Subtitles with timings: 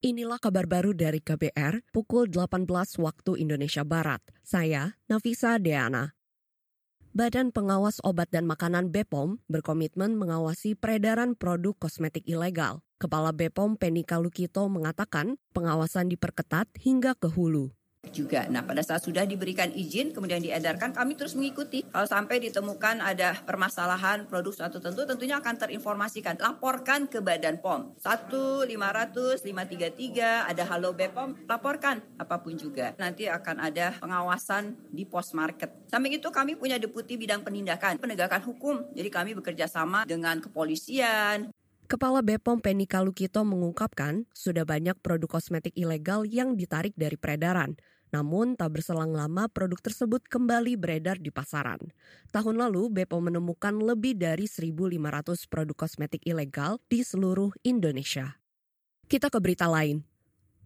[0.00, 2.64] Inilah kabar baru dari KBR pukul 18
[3.04, 4.24] waktu Indonesia Barat.
[4.40, 6.16] Saya Nafisa Deana.
[7.12, 12.80] Badan Pengawas Obat dan Makanan BPOM berkomitmen mengawasi peredaran produk kosmetik ilegal.
[12.96, 17.68] Kepala BPOM Penny Kalukito mengatakan pengawasan diperketat hingga ke hulu
[18.10, 18.44] juga.
[18.50, 21.86] Nah, pada saat sudah diberikan izin kemudian diedarkan, kami terus mengikuti.
[21.88, 26.36] Kalau sampai ditemukan ada permasalahan produk suatu tentu, tentunya akan terinformasikan.
[26.36, 27.96] Laporkan ke Badan POM.
[27.96, 32.92] 1 500 533 ada Halo Bepom, laporkan apa pun juga.
[32.98, 35.70] Nanti akan ada pengawasan di pos market.
[35.88, 38.82] Samping itu kami punya deputi bidang penindakan, penegakan hukum.
[38.92, 41.52] Jadi kami bekerja sama dengan kepolisian,
[41.90, 47.74] Kepala Bepom Penny Kalukito mengungkapkan sudah banyak produk kosmetik ilegal yang ditarik dari peredaran.
[48.14, 51.82] Namun, tak berselang lama produk tersebut kembali beredar di pasaran.
[52.30, 58.38] Tahun lalu, Bepom menemukan lebih dari 1.500 produk kosmetik ilegal di seluruh Indonesia.
[59.10, 60.09] Kita ke berita lain.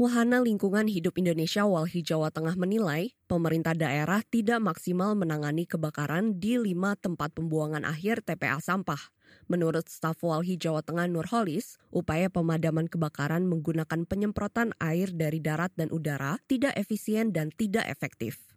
[0.00, 6.56] Wahana Lingkungan Hidup Indonesia Walhi Jawa Tengah menilai pemerintah daerah tidak maksimal menangani kebakaran di
[6.56, 9.12] lima tempat pembuangan akhir TPA sampah.
[9.52, 15.92] Menurut staf Walhi Jawa Tengah Nurholis, upaya pemadaman kebakaran menggunakan penyemprotan air dari darat dan
[15.92, 18.51] udara tidak efisien dan tidak efektif.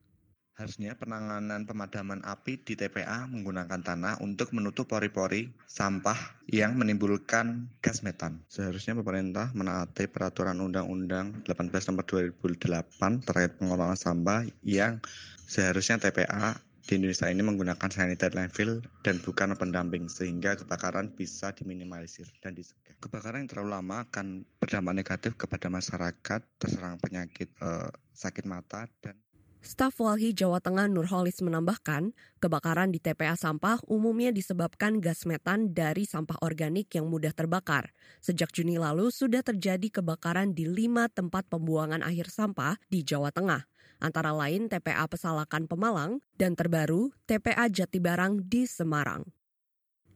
[0.55, 6.15] Harusnya penanganan pemadaman api di TPA menggunakan tanah untuk menutup pori-pori sampah
[6.47, 8.39] yang menimbulkan gas metan.
[8.47, 15.03] Seharusnya pemerintah menaati peraturan Undang-Undang 18 Nomor 2008 terkait pengelolaan sampah yang
[15.43, 22.29] seharusnya TPA di Indonesia ini menggunakan sanitary landfill dan bukan pendamping sehingga kebakaran bisa diminimalisir
[22.45, 22.93] dan dicegah.
[23.01, 29.17] Kebakaran yang terlalu lama akan berdampak negatif kepada masyarakat terserang penyakit eh, sakit mata dan
[29.65, 36.05] Staf Walhi Jawa Tengah Nurholis menambahkan, kebakaran di TPA sampah umumnya disebabkan gas metan dari
[36.05, 37.89] sampah organik yang mudah terbakar.
[38.21, 43.65] Sejak Juni lalu sudah terjadi kebakaran di lima tempat pembuangan akhir sampah di Jawa Tengah,
[44.05, 49.25] antara lain TPA Pesalakan Pemalang dan terbaru TPA Jatibarang di Semarang.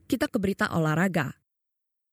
[0.06, 1.39] Kita ke berita olahraga.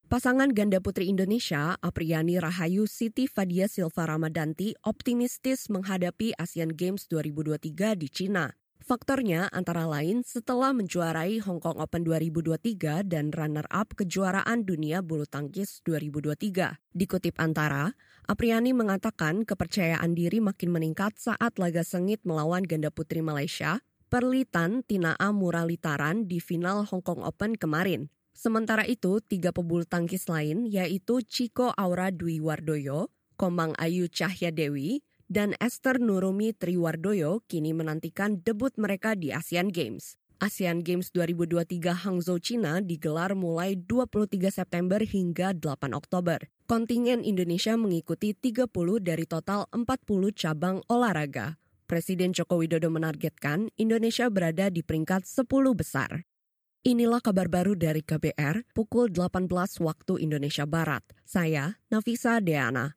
[0.07, 7.99] Pasangan ganda putri Indonesia, Apriani Rahayu Siti Fadia Silva Ramadanti, optimistis menghadapi Asian Games 2023
[7.99, 8.55] di Cina.
[8.87, 15.83] Faktornya antara lain setelah menjuarai Hong Kong Open 2023 dan runner-up kejuaraan dunia bulu tangkis
[15.83, 16.79] 2023.
[16.95, 17.91] Dikutip antara,
[18.31, 25.35] Apriani mengatakan kepercayaan diri makin meningkat saat laga sengit melawan ganda putri Malaysia, Perlitan Tinaa
[25.35, 28.07] Muralitaran di final Hong Kong Open kemarin.
[28.37, 33.09] Sementara itu, tiga pebulu tangkis lain yaitu Chico Aura Dwi Wardoyo,
[33.41, 40.21] Komang Ayu Cahya Dewi, dan Esther Nurumi Triwardoyo kini menantikan debut mereka di Asian Games.
[40.37, 46.45] ASEAN Games 2023 Hangzhou, China digelar mulai 23 September hingga 8 Oktober.
[46.69, 48.69] Kontingen Indonesia mengikuti 30
[49.01, 51.57] dari total 40 cabang olahraga.
[51.89, 56.29] Presiden Joko Widodo menargetkan Indonesia berada di peringkat 10 besar.
[56.87, 59.51] Inilah kabar baru dari KBR pukul 18
[59.83, 61.03] waktu Indonesia Barat.
[61.27, 62.95] Saya Nafisa Deana.